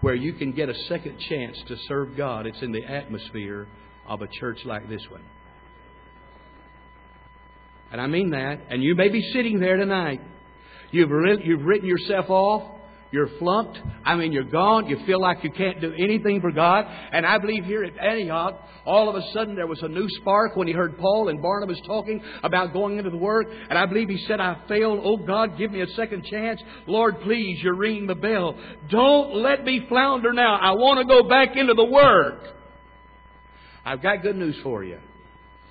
[0.00, 3.68] where you can get a second chance to serve God, it's in the atmosphere
[4.06, 5.22] of a church like this one.
[7.92, 8.60] And I mean that.
[8.70, 10.20] And you may be sitting there tonight.
[10.90, 11.10] You've,
[11.44, 12.70] you've written yourself off.
[13.12, 13.78] You're flunked.
[14.04, 14.86] I mean, you're gone.
[14.88, 16.86] You feel like you can't do anything for God.
[17.12, 20.56] And I believe here at Antioch, all of a sudden there was a new spark
[20.56, 23.46] when he heard Paul and Barnabas talking about going into the work.
[23.70, 25.00] And I believe he said, I failed.
[25.04, 26.60] Oh God, give me a second chance.
[26.88, 28.58] Lord, please, you're ringing the bell.
[28.90, 30.56] Don't let me flounder now.
[30.56, 32.54] I want to go back into the work.
[33.84, 34.98] I've got good news for you.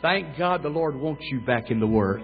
[0.01, 2.21] Thank God the Lord wants you back in the work.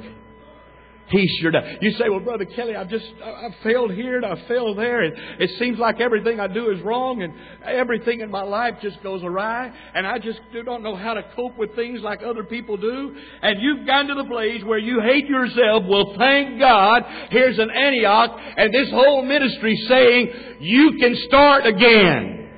[1.10, 1.64] He sure does.
[1.82, 5.02] You say, well, Brother Kelly, I've just, I've failed here and I've failed there.
[5.02, 7.34] And it seems like everything I do is wrong and
[7.66, 9.74] everything in my life just goes awry.
[9.96, 13.16] And I just don't know how to cope with things like other people do.
[13.42, 15.86] And you've gotten to the place where you hate yourself.
[15.88, 17.04] Well, thank God.
[17.32, 22.49] Here's an Antioch and this whole ministry saying, you can start again.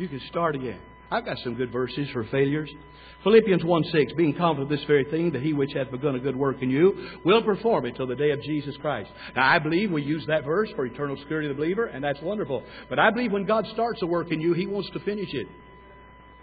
[0.00, 0.80] You can start again.
[1.10, 2.70] I've got some good verses for failures.
[3.22, 6.18] Philippians 1 6, being confident of this very thing, that he which hath begun a
[6.18, 9.10] good work in you will perform it till the day of Jesus Christ.
[9.36, 12.18] Now, I believe we use that verse for eternal security of the believer, and that's
[12.22, 12.62] wonderful.
[12.88, 15.46] But I believe when God starts a work in you, he wants to finish it.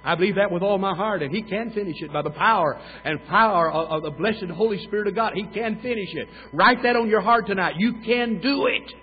[0.04, 2.80] I believe that with all my heart, and He can finish it by the power
[3.04, 5.34] and power of, the blessed Holy Spirit of God.
[5.34, 6.30] He can finish it.
[6.54, 7.74] Write that on your heart tonight.
[7.80, 8.94] You can do it.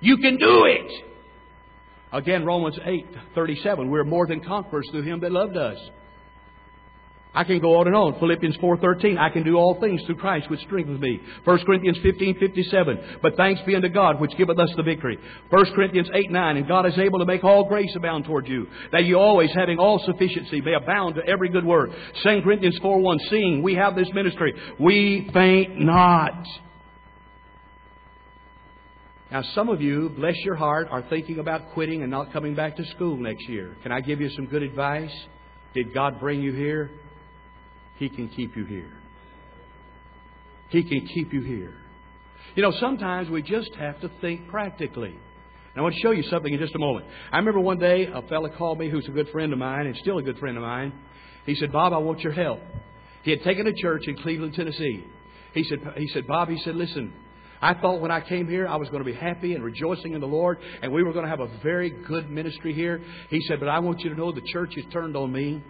[0.00, 1.07] You can do it.
[2.12, 3.90] Again, Romans 8, 37.
[3.90, 5.78] We're more than conquerors through Him that loved us.
[7.34, 8.18] I can go on and on.
[8.18, 11.20] Philippians 4.13, I can do all things through Christ which strengthens me.
[11.44, 15.18] 1 Corinthians 15.57, but thanks be unto God which giveth us the victory.
[15.50, 19.04] 1 Corinthians 8.9, and God is able to make all grace abound toward you, that
[19.04, 21.90] you always having all sufficiency may abound to every good work.
[22.24, 26.44] 2 Corinthians 4.1, seeing we have this ministry, we faint not.
[29.30, 32.76] Now, some of you, bless your heart, are thinking about quitting and not coming back
[32.76, 33.76] to school next year.
[33.82, 35.12] Can I give you some good advice?
[35.74, 36.90] Did God bring you here?
[37.98, 38.92] He can keep you here.
[40.70, 41.74] He can keep you here.
[42.54, 45.10] You know, sometimes we just have to think practically.
[45.10, 47.06] And I want to show you something in just a moment.
[47.30, 49.96] I remember one day a fellow called me who's a good friend of mine and
[49.98, 50.92] still a good friend of mine.
[51.44, 52.60] He said, Bob, I want your help.
[53.24, 55.04] He had taken a church in Cleveland, Tennessee.
[55.52, 57.12] He said, he said, Bob, he said, listen,
[57.60, 60.20] I thought when I came here I was going to be happy and rejoicing in
[60.20, 63.02] the Lord and we were going to have a very good ministry here.
[63.30, 65.62] He said, But I want you to know the church has turned on me.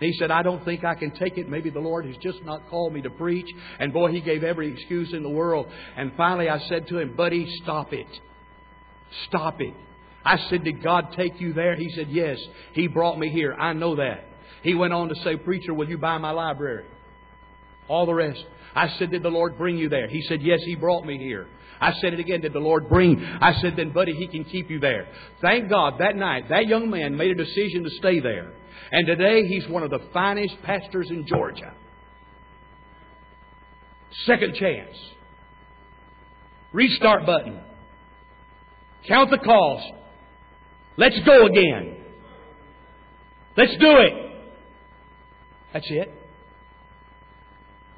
[0.00, 1.48] He said, I don't think I can take it.
[1.48, 3.46] Maybe the Lord has just not called me to preach.
[3.78, 5.66] And boy, he gave every excuse in the world.
[5.96, 8.06] And finally I said to him, Buddy, stop it.
[9.28, 9.74] Stop it.
[10.24, 11.76] I said, Did God take you there?
[11.76, 12.38] He said, Yes.
[12.72, 13.54] He brought me here.
[13.54, 14.24] I know that.
[14.62, 16.86] He went on to say, Preacher, will you buy my library?
[17.86, 18.42] All the rest.
[18.74, 20.08] I said, Did the Lord bring you there?
[20.08, 21.46] He said, Yes, He brought me here.
[21.80, 23.22] I said it again, Did the Lord bring?
[23.24, 25.08] I said, Then, buddy, He can keep you there.
[25.40, 28.52] Thank God that night, that young man made a decision to stay there.
[28.90, 31.72] And today, he's one of the finest pastors in Georgia.
[34.26, 34.96] Second chance.
[36.72, 37.60] Restart button.
[39.08, 39.92] Count the cost.
[40.96, 41.96] Let's go again.
[43.56, 44.32] Let's do it.
[45.72, 46.23] That's it.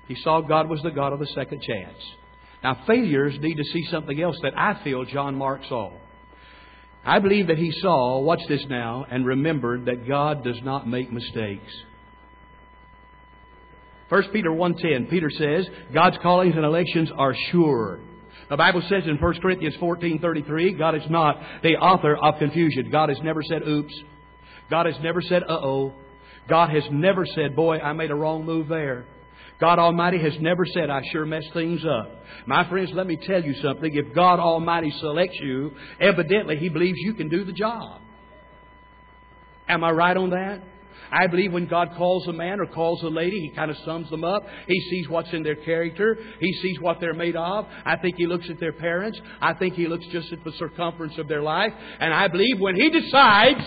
[0.09, 1.99] He saw God was the God of the second chance.
[2.63, 5.93] Now, failures need to see something else that I feel John Mark saw.
[7.05, 11.13] I believe that he saw, watch this now, and remembered that God does not make
[11.13, 11.73] mistakes.
[14.09, 18.01] 1 Peter 1.10, Peter says, God's callings and elections are sure.
[18.49, 22.91] The Bible says in 1 Corinthians 14.33, God is not the author of confusion.
[22.91, 23.95] God has never said, oops.
[24.71, 25.93] God has never said, uh-oh.
[26.49, 29.07] God has never said, boy, I made a wrong move there.
[29.59, 32.11] God Almighty has never said, I sure messed things up.
[32.47, 33.91] My friends, let me tell you something.
[33.95, 38.01] If God Almighty selects you, evidently He believes you can do the job.
[39.69, 40.63] Am I right on that?
[41.11, 44.11] I believe when God calls a man or calls a lady, He kind of sums
[44.11, 44.45] them up.
[44.67, 46.19] He sees what's in their character.
[46.41, 47.67] He sees what they're made of.
[47.85, 49.19] I think He looks at their parents.
[49.41, 51.73] I think He looks just at the circumference of their life.
[52.01, 53.65] And I believe when He decides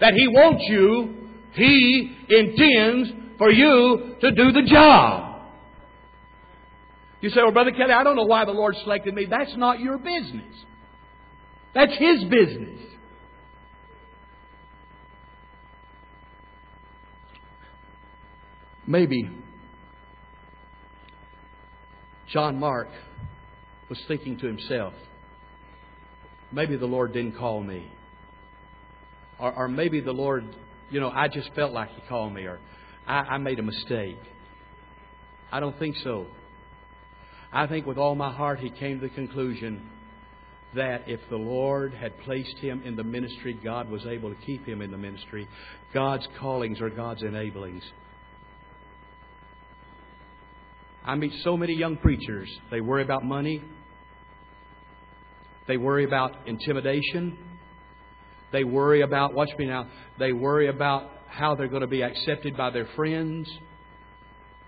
[0.00, 5.27] that He wants you, He intends for you to do the job.
[7.20, 9.26] You say, well, Brother Kelly, I don't know why the Lord selected me.
[9.28, 10.54] That's not your business.
[11.74, 12.80] That's His business.
[18.86, 19.28] Maybe
[22.32, 22.88] John Mark
[23.88, 24.94] was thinking to himself,
[26.52, 27.90] maybe the Lord didn't call me.
[29.38, 30.44] Or, or maybe the Lord,
[30.90, 32.58] you know, I just felt like He called me, or
[33.06, 34.18] I, I made a mistake.
[35.52, 36.26] I don't think so.
[37.52, 39.88] I think with all my heart he came to the conclusion
[40.74, 44.66] that if the Lord had placed him in the ministry, God was able to keep
[44.66, 45.48] him in the ministry.
[45.94, 47.82] God's callings are God's enablings.
[51.04, 52.50] I meet so many young preachers.
[52.70, 53.62] They worry about money.
[55.66, 57.38] They worry about intimidation.
[58.52, 59.86] They worry about, watch me now,
[60.18, 63.50] they worry about how they're going to be accepted by their friends.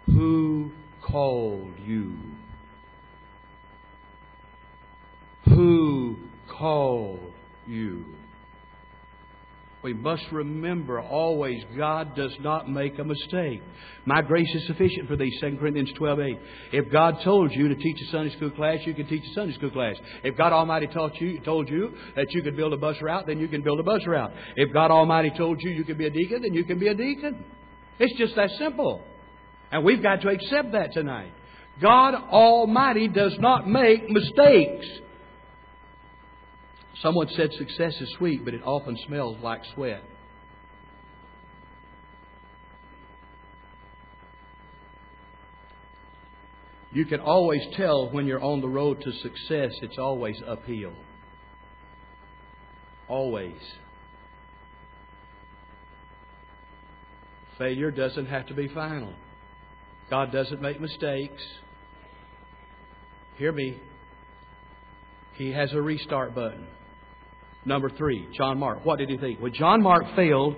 [0.07, 0.71] Who
[1.03, 2.16] called you?
[5.47, 6.16] Who
[6.61, 7.33] called
[7.66, 8.05] you?
[9.83, 13.62] We must remember always God does not make a mistake.
[14.05, 16.38] My grace is sufficient for thee, 2 Corinthians 12 8.
[16.73, 19.55] If God told you to teach a Sunday school class, you can teach a Sunday
[19.55, 19.96] school class.
[20.23, 23.38] If God Almighty taught you, told you that you could build a bus route, then
[23.38, 24.33] you can build a bus route.
[24.55, 26.94] If God Almighty told you you could be a deacon, then you can be a
[26.94, 27.42] deacon.
[27.99, 29.03] It's just that simple.
[29.73, 31.33] And we've got to accept that tonight.
[31.81, 34.87] God Almighty does not make mistakes.
[37.03, 40.03] Someone said success is sweet, but it often smells like sweat.
[46.93, 50.93] You can always tell when you're on the road to success, it's always uphill.
[53.09, 53.55] Always.
[57.59, 59.15] Failure doesn't have to be final.
[60.11, 61.43] God doesn't make mistakes.
[63.37, 63.79] Hear me.
[65.35, 66.67] He has a restart button.
[67.64, 68.85] Number three, John Mark.
[68.85, 69.40] What did he think?
[69.40, 70.57] When John Mark failed,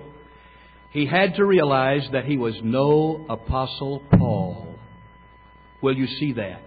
[0.91, 4.75] he had to realize that he was no Apostle Paul.
[5.81, 6.61] Will you see that?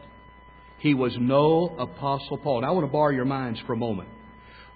[0.78, 2.60] He was no Apostle Paul.
[2.60, 4.10] Now, I want to borrow your minds for a moment.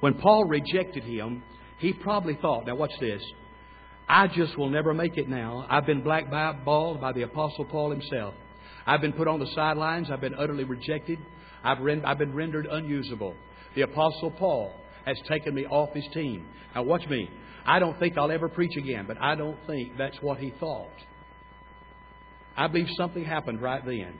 [0.01, 1.43] When Paul rejected him,
[1.79, 3.23] he probably thought, now watch this,
[4.09, 5.67] I just will never make it now.
[5.69, 8.35] I've been blackballed by the Apostle Paul himself.
[8.87, 10.11] I've been put on the sidelines.
[10.11, 11.19] I've been utterly rejected.
[11.63, 13.35] I've been rendered unusable.
[13.75, 14.75] The Apostle Paul
[15.07, 16.47] has taken me off his team.
[16.75, 17.29] Now, watch me.
[17.67, 20.89] I don't think I'll ever preach again, but I don't think that's what he thought.
[22.57, 24.15] I believe something happened right then.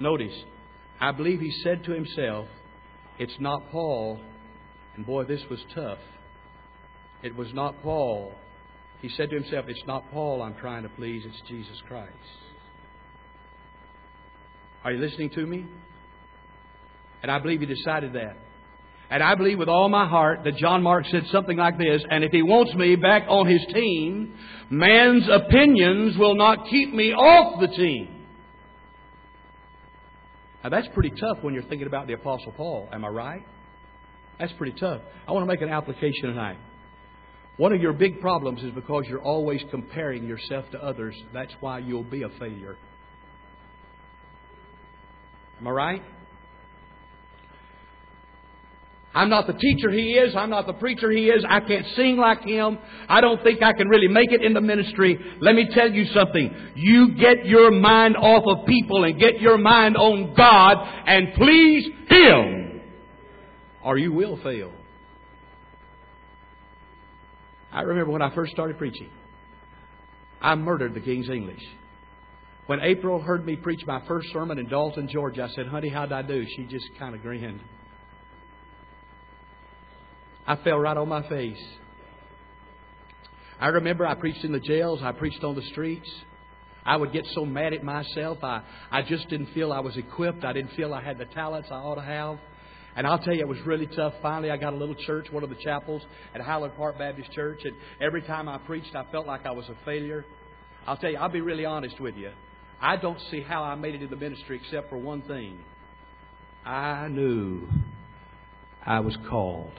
[0.00, 0.34] Notice,
[1.00, 2.46] I believe he said to himself,
[3.18, 4.20] It's not Paul.
[4.96, 5.98] And boy, this was tough.
[7.22, 8.34] It was not Paul.
[9.00, 12.12] He said to himself, It's not Paul I'm trying to please, it's Jesus Christ.
[14.84, 15.66] Are you listening to me?
[17.22, 18.36] And I believe he decided that.
[19.10, 22.24] And I believe with all my heart that John Mark said something like this, and
[22.24, 24.34] if he wants me back on his team,
[24.70, 28.08] man's opinions will not keep me off the team.
[30.62, 33.42] Now that's pretty tough when you're thinking about the Apostle Paul, am I right?
[34.38, 35.02] That's pretty tough.
[35.28, 36.56] I want to make an application tonight.
[37.56, 41.14] One of your big problems is because you're always comparing yourself to others.
[41.32, 42.76] That's why you'll be a failure.
[45.60, 46.02] Am I right?
[49.14, 50.34] I'm not the teacher he is.
[50.34, 51.44] I'm not the preacher he is.
[51.48, 52.78] I can't sing like him.
[53.08, 55.18] I don't think I can really make it in the ministry.
[55.40, 56.52] Let me tell you something.
[56.74, 61.88] You get your mind off of people and get your mind on God and please
[62.08, 62.80] Him,
[63.84, 64.72] or you will fail.
[67.72, 69.10] I remember when I first started preaching,
[70.40, 71.62] I murdered the King's English.
[72.66, 76.12] When April heard me preach my first sermon in Dalton, Georgia, I said, Honey, how'd
[76.12, 76.44] I do?
[76.56, 77.60] She just kind of grinned.
[80.46, 81.62] I fell right on my face.
[83.60, 86.10] I remember I preached in the jails, I preached on the streets.
[86.86, 88.38] I would get so mad at myself.
[88.42, 90.44] I, I just didn't feel I was equipped.
[90.44, 92.38] I didn't feel I had the talents I ought to have.
[92.96, 94.12] And I'll tell you, it was really tough.
[94.22, 96.02] Finally, I got a little church, one of the chapels
[96.34, 99.64] at Highland Park Baptist Church, and every time I preached, I felt like I was
[99.68, 100.24] a failure.
[100.86, 102.30] I'll tell you, I'll be really honest with you.
[102.80, 105.58] I don't see how I made it in the ministry except for one thing.
[106.64, 107.66] I knew
[108.84, 109.72] I was called.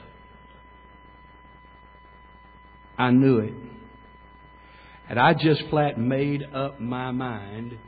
[2.98, 3.54] I knew it.
[5.08, 7.78] And I just flat made up my mind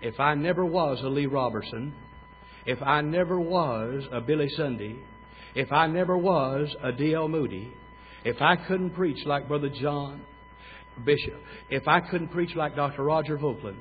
[0.00, 1.94] if I never was a Lee Roberson,
[2.66, 4.96] if I never was a Billy Sunday,
[5.54, 7.28] if I never was a D.L.
[7.28, 7.72] Moody,
[8.24, 10.22] if I couldn't preach like Brother John
[11.04, 13.04] Bishop, if I couldn't preach like Dr.
[13.04, 13.76] Roger Voegtlin,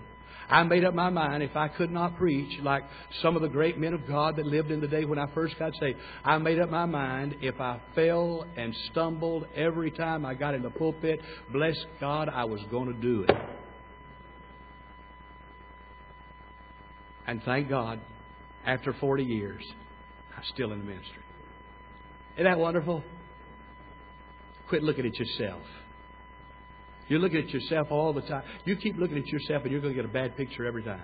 [0.54, 2.84] I made up my mind if I could not preach like
[3.24, 5.58] some of the great men of God that lived in the day when I first
[5.58, 10.36] got saved, I made up my mind if I fell and stumbled every time I
[10.36, 11.20] got in the pulpit,
[11.52, 13.36] bless God, I was going to do it.
[17.26, 18.00] And thank God,
[18.64, 19.64] after 40 years,
[20.38, 21.24] I'm still in the ministry.
[22.36, 23.04] Isn't that wonderful?
[24.70, 25.64] Quit looking at yourself.
[27.08, 28.44] You're looking at yourself all the time.
[28.66, 31.02] You keep looking at yourself and you're going to get a bad picture every time.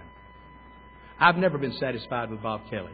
[1.19, 2.93] I've never been satisfied with Bob Kelly.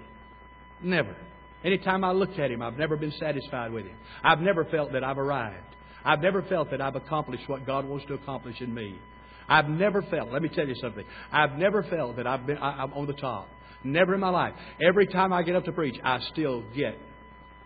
[0.81, 1.15] Never.
[1.63, 3.97] Anytime I look at him, I've never been satisfied with him.
[4.23, 5.65] I've never felt that I've arrived.
[6.03, 8.99] I've never felt that I've accomplished what God wants to accomplish in me.
[9.47, 11.03] I've never felt, let me tell you something.
[11.31, 13.47] I've never felt that I've been, I, I'm on the top.
[13.83, 14.53] Never in my life.
[14.87, 16.97] Every time I get up to preach, I still get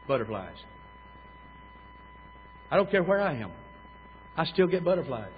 [0.08, 0.58] butterflies.
[2.70, 3.52] I don't care where I am.
[4.40, 5.34] I still get butterflies.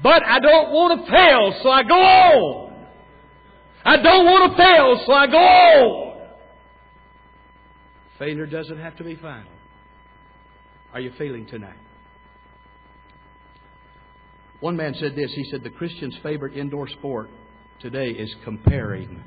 [0.00, 2.86] But I don't want to fail, so I go on.
[3.84, 6.28] I don't want to fail, so I go on.
[8.16, 9.50] Failure doesn't have to be final.
[10.92, 11.74] Are you failing tonight?
[14.60, 15.32] One man said this.
[15.34, 17.28] He said, The Christian's favorite indoor sport
[17.80, 19.24] today is comparing.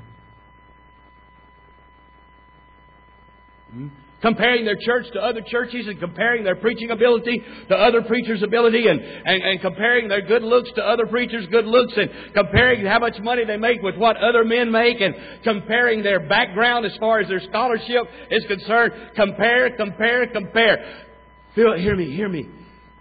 [3.71, 3.87] Hmm?
[4.23, 8.87] Comparing their church to other churches and comparing their preaching ability to other preachers' ability
[8.87, 12.99] and, and, and comparing their good looks to other preachers' good looks and comparing how
[12.99, 17.19] much money they make with what other men make and comparing their background as far
[17.19, 18.93] as their scholarship is concerned.
[19.13, 21.05] Compare, compare, compare.
[21.53, 22.47] Feel, hear me, hear me.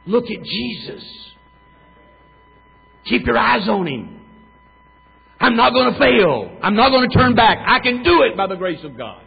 [0.06, 1.04] Look at Jesus.
[3.04, 4.20] Keep your eyes on Him.
[5.38, 6.58] I'm not going to fail.
[6.64, 7.58] I'm not going to turn back.
[7.64, 9.22] I can do it by the grace of God.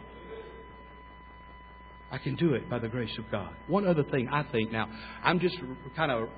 [2.10, 3.50] I can do it by the grace of God.
[3.66, 4.88] One other thing I think now,
[5.24, 5.56] I'm just
[5.96, 6.28] kind of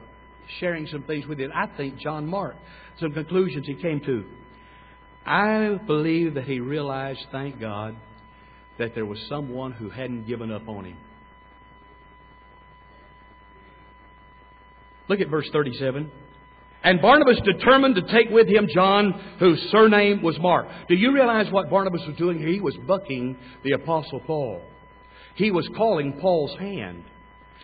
[0.61, 1.50] sharing some things with you.
[1.54, 2.57] I think John Mark,
[3.00, 4.24] some conclusions he came to.
[5.26, 7.96] I believe that he realized, thank God,
[8.78, 10.96] that there was someone who hadn't given up on him.
[15.09, 16.11] Look at verse 37.
[16.85, 20.68] And Barnabas determined to take with him John, whose surname was Mark.
[20.88, 22.48] Do you realize what Barnabas was doing here?
[22.48, 24.62] He was bucking the Apostle Paul.
[25.38, 27.05] He was calling Paul's hand.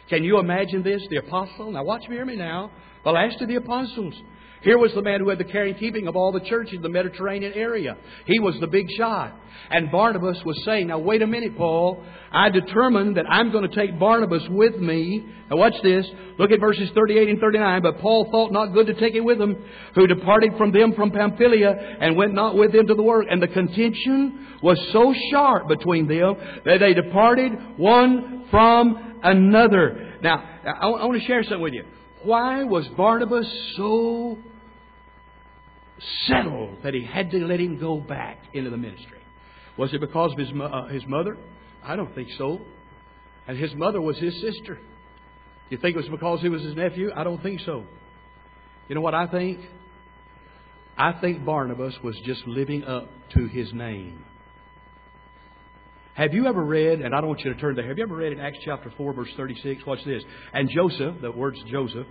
[0.09, 1.03] Can you imagine this?
[1.11, 2.71] The apostle, now watch me, hear me now.
[3.03, 4.15] The last of the apostles.
[4.65, 6.83] Here was the man who had the care and keeping of all the churches in
[6.83, 7.99] the Mediterranean area.
[8.25, 9.35] He was the big shot.
[9.71, 12.03] And Barnabas was saying, Now wait a minute, Paul.
[12.33, 15.25] I determined that I'm going to take Barnabas with me.
[15.51, 16.07] Now watch this.
[16.39, 17.83] Look at verses 38 and 39.
[17.83, 19.55] But Paul thought not good to take it with him,
[19.95, 23.27] who departed from them from Pamphylia and went not with them to the work.
[23.29, 30.19] And the contention was so sharp between them that they departed one from another.
[30.23, 30.43] Now,
[30.81, 31.85] I want to share something with you.
[32.23, 33.47] Why was Barnabas
[33.77, 34.39] so
[36.27, 39.19] settled that he had to let him go back into the ministry.
[39.77, 41.37] Was it because of his, uh, his mother?
[41.83, 42.61] I don't think so.
[43.47, 44.75] And his mother was his sister.
[44.75, 44.81] Do
[45.71, 47.11] you think it was because he was his nephew?
[47.15, 47.85] I don't think so.
[48.89, 49.61] You know what I think?
[50.97, 54.25] I think Barnabas was just living up to his name.
[56.15, 58.15] Have you ever read, and I don't want you to turn there, have you ever
[58.15, 59.85] read in Acts chapter 4, verse 36?
[59.85, 60.23] Watch this.
[60.53, 62.07] And Joseph, the word's Joseph,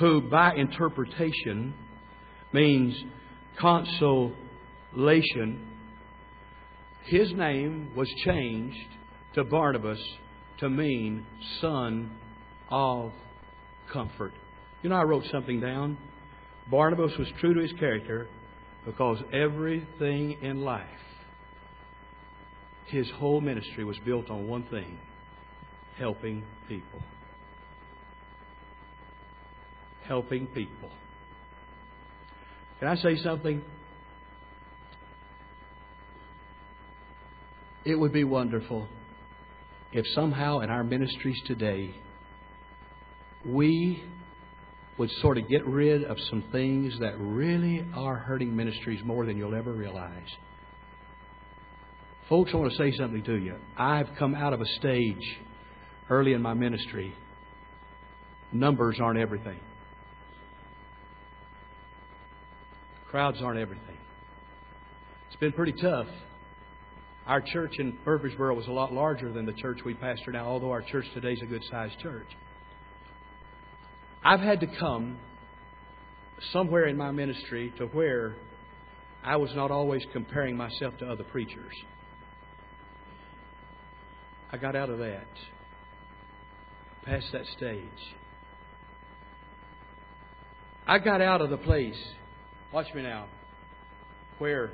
[0.00, 1.74] who by interpretation
[2.52, 2.94] means
[3.58, 4.34] consolation,
[7.04, 8.88] his name was changed
[9.34, 10.00] to Barnabas
[10.58, 11.24] to mean
[11.60, 12.10] son
[12.70, 13.12] of
[13.92, 14.32] comfort.
[14.82, 15.96] You know, I wrote something down.
[16.70, 18.28] Barnabas was true to his character
[18.84, 20.86] because everything in life,
[22.86, 24.98] his whole ministry was built on one thing
[25.98, 27.02] helping people.
[30.06, 30.90] Helping people.
[32.80, 33.62] Can I say something?
[37.84, 38.88] It would be wonderful
[39.92, 41.94] if somehow in our ministries today
[43.44, 44.02] we
[44.96, 49.36] would sort of get rid of some things that really are hurting ministries more than
[49.36, 50.28] you'll ever realize.
[52.28, 53.56] Folks, I want to say something to you.
[53.76, 55.38] I've come out of a stage
[56.08, 57.14] early in my ministry.
[58.52, 59.58] Numbers aren't everything.
[63.10, 63.96] Crowds aren't everything.
[65.26, 66.06] It's been pretty tough.
[67.26, 70.70] Our church in Murfreesboro was a lot larger than the church we pastor now, although
[70.70, 72.28] our church today is a good sized church.
[74.24, 75.18] I've had to come
[76.52, 78.36] somewhere in my ministry to where
[79.24, 81.74] I was not always comparing myself to other preachers.
[84.52, 85.26] I got out of that,
[87.04, 87.82] past that stage.
[90.86, 92.00] I got out of the place,
[92.72, 93.26] watch me now,
[94.38, 94.70] where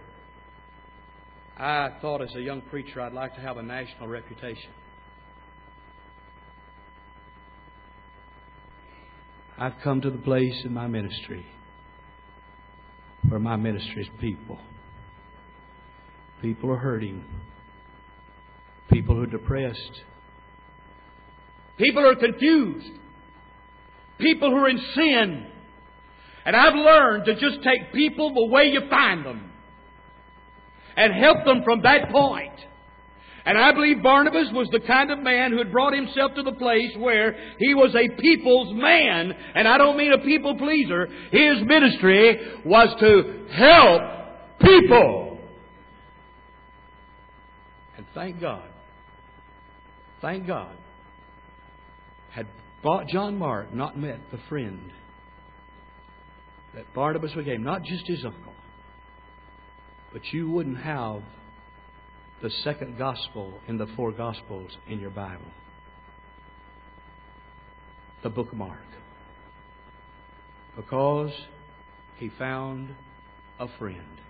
[1.56, 4.70] I thought as a young preacher I'd like to have a national reputation.
[9.58, 11.46] I've come to the place in my ministry
[13.28, 14.58] where my ministry is people.
[16.42, 17.24] People are hurting.
[18.90, 20.02] People are depressed.
[21.78, 22.90] People are confused.
[24.18, 25.46] People who are in sin.
[26.46, 29.50] And I've learned to just take people the way you find them
[30.96, 32.54] and help them from that point.
[33.44, 36.52] And I believe Barnabas was the kind of man who had brought himself to the
[36.52, 39.32] place where he was a people's man.
[39.54, 41.06] And I don't mean a people pleaser.
[41.32, 44.02] His ministry was to help
[44.60, 45.38] people.
[47.96, 48.68] And thank God,
[50.20, 50.76] thank God,
[52.30, 52.46] had
[53.08, 54.92] John Mark not met the friend
[56.76, 58.52] that Barnabas became, not just his uncle,
[60.12, 61.22] but you wouldn't have
[62.42, 65.50] the second gospel in the four gospels in your Bible.
[68.22, 68.78] The book Mark.
[70.76, 71.32] Because
[72.18, 72.94] he found
[73.58, 74.20] a friend.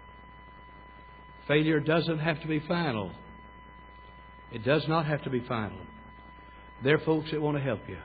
[1.49, 3.11] Failure doesn't have to be final.
[4.53, 5.81] It does not have to be final.
[6.85, 7.99] There are folks that want to help you.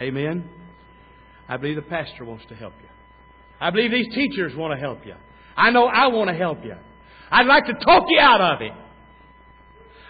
[0.00, 0.48] Amen?
[1.48, 2.88] I believe the pastor wants to help you.
[3.60, 5.14] I believe these teachers want to help you.
[5.56, 6.74] I know I want to help you.
[7.30, 8.72] I'd like to talk you out of it.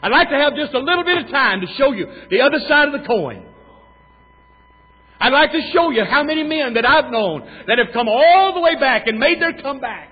[0.02, 2.60] I'd like to have just a little bit of time to show you the other
[2.68, 3.44] side of the coin.
[5.20, 8.54] I'd like to show you how many men that I've known that have come all
[8.54, 10.10] the way back and made their comeback.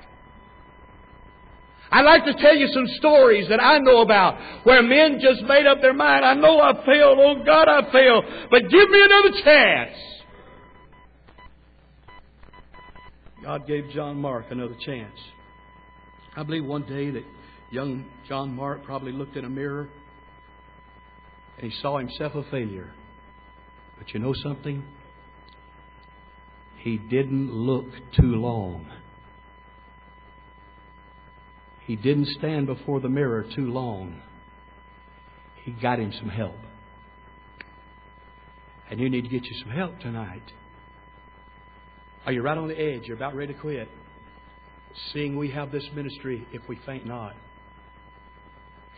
[1.92, 5.66] I'd like to tell you some stories that I know about where men just made
[5.66, 6.24] up their mind.
[6.24, 7.18] I know I failed.
[7.20, 8.24] Oh God, I failed.
[8.50, 9.96] But give me another chance.
[13.46, 15.16] God gave John Mark another chance.
[16.36, 17.22] I believe one day that
[17.70, 19.88] young John Mark probably looked in a mirror
[21.56, 22.90] and he saw himself a failure.
[23.98, 24.82] But you know something?
[26.78, 27.86] He didn't look
[28.16, 28.90] too long.
[31.86, 34.22] He didn't stand before the mirror too long.
[35.62, 36.56] He got him some help.
[38.90, 40.42] And you need to get you some help tonight.
[42.26, 43.02] Are you right on the edge?
[43.04, 43.88] You're about ready to quit.
[45.12, 47.34] Seeing we have this ministry if we faint not.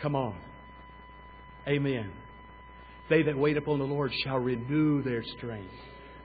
[0.00, 0.38] Come on.
[1.66, 2.10] Amen.
[3.10, 5.74] They that wait upon the Lord shall renew their strength.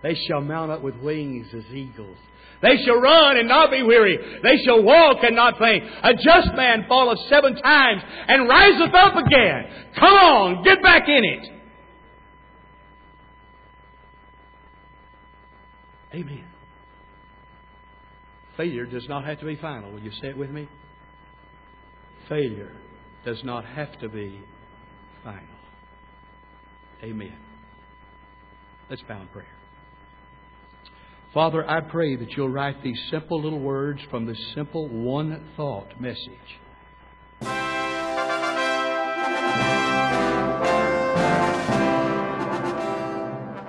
[0.01, 2.17] They shall mount up with wings as eagles.
[2.61, 4.17] They shall run and not be weary.
[4.41, 5.83] They shall walk and not faint.
[6.03, 9.65] A just man falleth seven times and riseth up again.
[9.99, 11.49] Come on, get back in it.
[16.13, 16.52] Amen.
[18.57, 19.91] Failure does not have to be final.
[19.91, 20.69] Will you say it with me?
[22.29, 22.71] Failure
[23.25, 24.39] does not have to be
[25.23, 25.41] final.
[27.03, 27.35] Amen.
[28.89, 29.47] Let's bow in prayer.
[31.33, 35.99] Father, I pray that you'll write these simple little words from this simple one thought
[35.99, 36.59] message.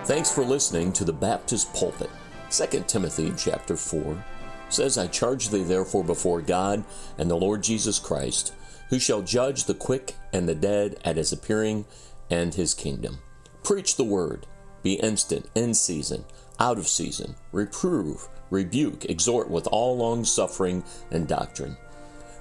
[0.06, 2.10] Thanks for listening to the Baptist Pulpit.
[2.50, 4.22] 2 Timothy chapter 4
[4.74, 6.84] says, I charge thee therefore before God
[7.18, 8.52] and the Lord Jesus Christ,
[8.90, 11.84] who shall judge the quick and the dead at his appearing
[12.30, 13.18] and his kingdom.
[13.62, 14.46] Preach the word,
[14.82, 16.24] be instant, in season,
[16.58, 21.76] out of season, reprove, rebuke, exhort with all long suffering and doctrine.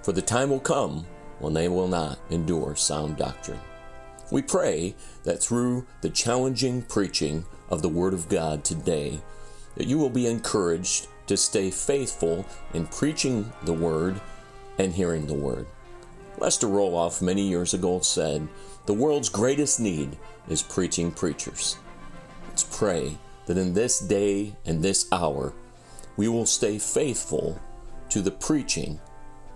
[0.01, 1.05] For the time will come
[1.39, 3.59] when they will not endure sound doctrine.
[4.31, 9.21] We pray that through the challenging preaching of the Word of God today,
[9.75, 14.19] that you will be encouraged to stay faithful in preaching the Word
[14.77, 15.65] and hearing the Word.
[16.37, 18.47] Lester Roloff many years ago said,
[18.85, 20.17] The world's greatest need
[20.49, 21.77] is preaching preachers.
[22.49, 25.53] Let's pray that in this day and this hour,
[26.17, 27.59] we will stay faithful
[28.09, 28.99] to the preaching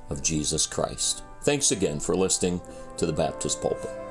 [0.09, 1.23] of Jesus Christ.
[1.41, 2.61] Thanks again for listening
[2.97, 4.06] to the Baptist Pulpit.